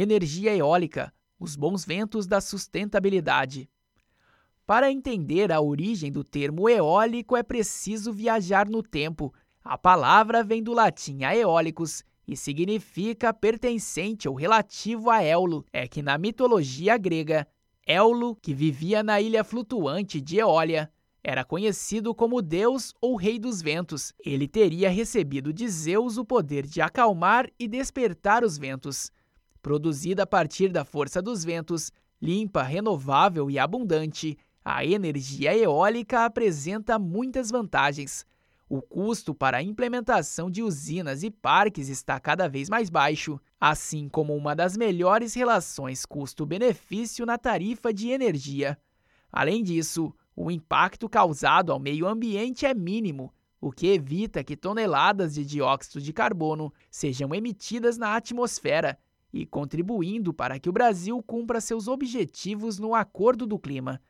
[0.00, 3.68] Energia eólica os bons ventos da sustentabilidade.
[4.64, 9.34] Para entender a origem do termo eólico é preciso viajar no tempo.
[9.60, 15.66] A palavra vem do latim aeólicos e significa pertencente ou relativo a Éolo.
[15.72, 17.44] É que na mitologia grega,
[17.84, 20.92] Éolo, que vivia na ilha flutuante de Eólia,
[21.24, 24.12] era conhecido como Deus ou Rei dos Ventos.
[24.24, 29.10] Ele teria recebido de Zeus o poder de acalmar e despertar os ventos.
[29.68, 36.98] Produzida a partir da força dos ventos, limpa, renovável e abundante, a energia eólica apresenta
[36.98, 38.24] muitas vantagens.
[38.66, 44.08] O custo para a implementação de usinas e parques está cada vez mais baixo, assim
[44.08, 48.78] como uma das melhores relações custo-benefício na tarifa de energia.
[49.30, 55.34] Além disso, o impacto causado ao meio ambiente é mínimo, o que evita que toneladas
[55.34, 58.98] de dióxido de carbono sejam emitidas na atmosfera
[59.40, 64.00] e contribuindo para que o Brasil cumpra seus objetivos no Acordo do Clima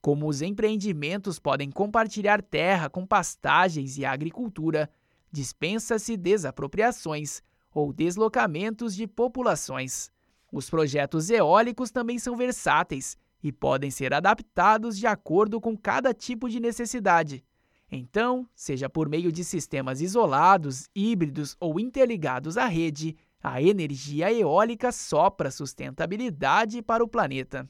[0.00, 4.88] como os empreendimentos podem compartilhar terra com pastagens e agricultura,
[5.30, 7.42] dispensa-se desapropriações
[7.74, 10.10] ou deslocamentos de populações.
[10.52, 16.48] Os projetos eólicos também são versáteis e podem ser adaptados de acordo com cada tipo
[16.48, 17.44] de necessidade.
[17.90, 24.90] Então, seja por meio de sistemas isolados, híbridos ou interligados à rede, a energia eólica
[24.90, 27.68] sopra sustentabilidade para o planeta.